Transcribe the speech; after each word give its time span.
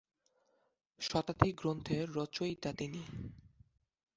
শতাধিক 1.01 1.53
গ্রন্থের 1.57 2.05
রচয়িতা 2.15 2.69
তিনি। 2.73 3.01